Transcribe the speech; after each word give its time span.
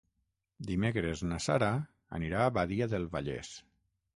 Dimecres 0.69 1.21
na 1.33 1.37
Sara 1.47 1.69
anirà 2.21 2.41
a 2.47 2.55
Badia 2.59 2.89
del 2.95 3.07
Vallès. 3.17 3.53